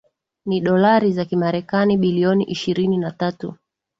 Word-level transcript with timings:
Ni 0.45 0.61
Dolari 0.61 1.11
za 1.13 1.25
Kimarekani 1.25 1.97
Billion 1.97 2.41
ishirini 2.41 2.97
na 2.97 3.11
tatu 3.11 3.55